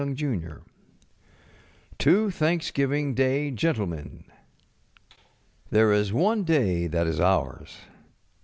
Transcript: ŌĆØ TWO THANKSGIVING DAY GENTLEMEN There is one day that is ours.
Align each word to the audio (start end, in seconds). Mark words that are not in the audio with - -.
ŌĆØ 0.01 0.63
TWO 1.99 2.31
THANKSGIVING 2.31 3.13
DAY 3.13 3.51
GENTLEMEN 3.51 4.23
There 5.69 5.93
is 5.93 6.11
one 6.11 6.43
day 6.43 6.87
that 6.87 7.05
is 7.05 7.19
ours. 7.19 7.81